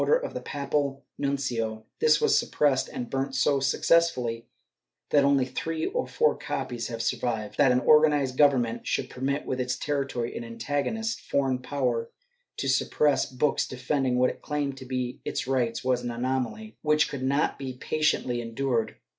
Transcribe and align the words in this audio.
Chap 0.01 0.07
IV] 0.07 0.13
INDEPENDE2WE 0.13 0.25
OF 0.25 0.31
ROME 0.33 0.33
635 0.33 0.57
of 0.57 0.67
the 0.67 0.67
papal 0.67 1.05
nuncio, 1.19 1.85
this 1.99 2.21
was 2.21 2.35
suppressed 2.39 2.89
and 2.89 3.09
burnt 3.11 3.35
so 3.35 3.59
successfully 3.59 4.47
that 5.11 5.23
only 5.23 5.45
three 5.45 5.85
or 5.85 6.07
four 6.07 6.35
copies 6.35 6.87
have 6.87 7.03
survived/ 7.03 7.55
That 7.59 7.71
an 7.71 7.81
organ 7.81 8.11
ized 8.11 8.35
government 8.35 8.87
should 8.87 9.11
permit 9.11 9.45
within 9.45 9.63
its 9.65 9.77
territory 9.77 10.35
an 10.35 10.43
antagonistic 10.43 11.23
foreign 11.25 11.59
power 11.59 12.09
to 12.57 12.67
suppress 12.67 13.27
books 13.27 13.67
defending 13.67 14.17
what 14.17 14.31
it 14.31 14.41
claimed 14.41 14.75
to 14.77 14.85
be 14.85 15.21
its 15.23 15.45
rights 15.45 15.83
was 15.83 16.01
an 16.01 16.09
anomaly 16.09 16.77
which 16.81 17.07
could 17.07 17.21
not 17.21 17.59
be 17.59 17.73
patiently 17.73 18.41
endured. 18.41 18.95